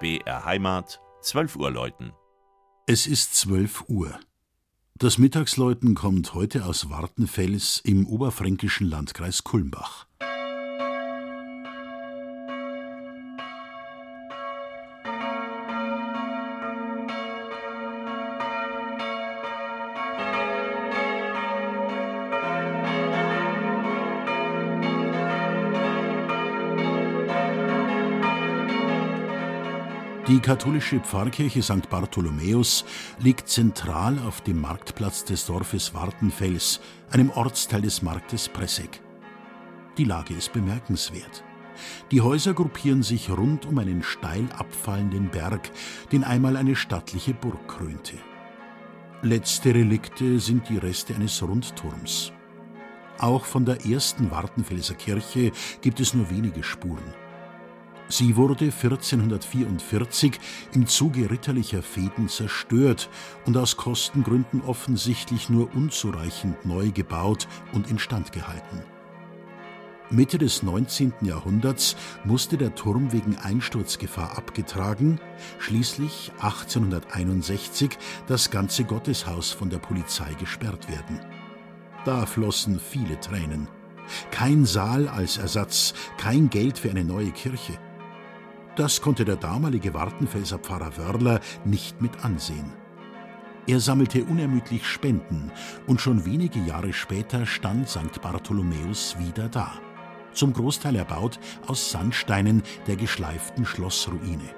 [0.00, 2.14] BR Heimat, 12 Uhr läuten.
[2.86, 4.18] Es ist 12 Uhr.
[4.94, 10.06] Das Mittagsläuten kommt heute aus Wartenfels im oberfränkischen Landkreis Kulmbach.
[30.30, 31.90] Die katholische Pfarrkirche St.
[31.90, 32.84] Bartholomäus
[33.18, 36.78] liegt zentral auf dem Marktplatz des Dorfes Wartenfels,
[37.10, 39.00] einem Ortsteil des Marktes Pressegg.
[39.98, 41.42] Die Lage ist bemerkenswert.
[42.12, 45.68] Die Häuser gruppieren sich rund um einen steil abfallenden Berg,
[46.12, 48.14] den einmal eine stattliche Burg krönte.
[49.22, 52.30] Letzte Relikte sind die Reste eines Rundturms.
[53.18, 55.50] Auch von der ersten Wartenfelser Kirche
[55.80, 57.14] gibt es nur wenige Spuren.
[58.10, 60.40] Sie wurde 1444
[60.74, 63.08] im Zuge ritterlicher Fehden zerstört
[63.46, 68.82] und aus Kostengründen offensichtlich nur unzureichend neu gebaut und instand gehalten.
[70.10, 71.12] Mitte des 19.
[71.20, 71.94] Jahrhunderts
[72.24, 75.20] musste der Turm wegen Einsturzgefahr abgetragen,
[75.60, 81.20] schließlich 1861 das ganze Gotteshaus von der Polizei gesperrt werden.
[82.04, 83.68] Da flossen viele Tränen.
[84.32, 87.78] Kein Saal als Ersatz, kein Geld für eine neue Kirche.
[88.80, 92.72] Das konnte der damalige Wartenfelser Pfarrer Wörler nicht mit ansehen.
[93.66, 95.52] Er sammelte unermüdlich Spenden
[95.86, 98.22] und schon wenige Jahre später stand St.
[98.22, 99.74] Bartholomäus wieder da.
[100.32, 104.48] Zum Großteil erbaut aus Sandsteinen der geschleiften Schlossruine.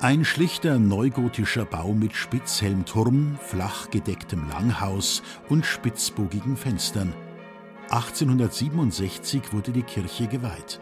[0.00, 7.14] Ein schlichter neugotischer Bau mit Spitzhelmturm, flach gedecktem Langhaus und spitzbogigen Fenstern.
[7.90, 10.80] 1867 wurde die Kirche geweiht.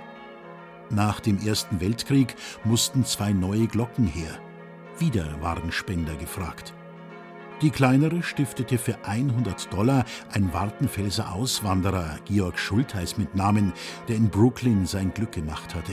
[0.91, 4.39] Nach dem Ersten Weltkrieg mussten zwei neue Glocken her.
[4.99, 6.73] Wieder waren Spender gefragt.
[7.61, 13.73] Die kleinere stiftete für 100 Dollar ein Wartenfelser Auswanderer, Georg Schultheiß mit Namen,
[14.07, 15.93] der in Brooklyn sein Glück gemacht hatte.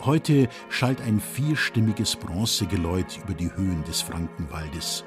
[0.00, 5.04] Heute schallt ein vierstimmiges Bronzegeläut über die Höhen des Frankenwaldes.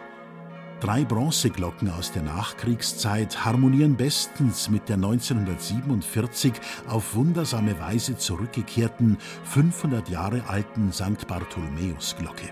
[0.81, 6.53] Drei Bronzeglocken aus der Nachkriegszeit harmonieren bestens mit der 1947
[6.87, 11.27] auf wundersame Weise zurückgekehrten 500 Jahre alten St.
[11.27, 12.49] Bartholomäusglocke.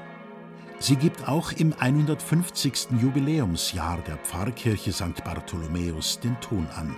[0.77, 2.89] Sie gibt auch im 150.
[3.01, 5.23] Jubiläumsjahr der Pfarrkirche St.
[5.23, 6.95] Bartholomäus den Ton an.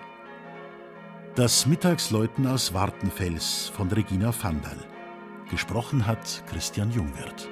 [1.36, 4.86] Das Mittagsläuten aus Wartenfels von Regina Vandal.
[5.50, 7.48] Gesprochen hat Christian Jungwirth.